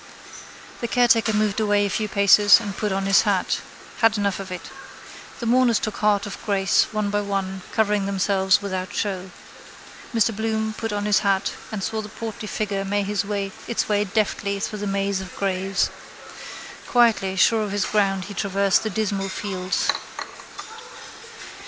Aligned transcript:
The 0.79 0.87
caretaker 0.87 1.31
moved 1.31 1.59
away 1.59 1.85
a 1.85 1.89
few 1.91 2.09
paces 2.09 2.59
and 2.59 2.75
put 2.75 2.91
on 2.91 3.05
his 3.05 3.21
hat. 3.21 3.59
Had 3.99 4.17
enough 4.17 4.39
of 4.39 4.51
it. 4.51 4.71
The 5.39 5.45
mourners 5.45 5.77
took 5.77 5.97
heart 5.97 6.25
of 6.25 6.43
grace, 6.43 6.87
one 6.91 7.11
by 7.11 7.21
one, 7.21 7.61
covering 7.71 8.07
themselves 8.07 8.63
without 8.63 8.95
show. 8.95 9.29
Mr 10.11 10.35
Bloom 10.35 10.73
put 10.75 10.91
on 10.91 11.05
his 11.05 11.19
hat 11.19 11.51
and 11.71 11.83
saw 11.83 12.01
the 12.01 12.09
portly 12.09 12.47
figure 12.47 12.83
make 12.83 13.07
its 13.09 13.23
way 13.23 13.51
deftly 14.05 14.59
through 14.59 14.79
the 14.79 14.87
maze 14.87 15.21
of 15.21 15.35
graves. 15.35 15.91
Quietly, 16.87 17.35
sure 17.35 17.61
of 17.61 17.71
his 17.71 17.85
ground, 17.85 18.23
he 18.25 18.33
traversed 18.33 18.81
the 18.81 18.89
dismal 18.89 19.29
fields. 19.29 19.89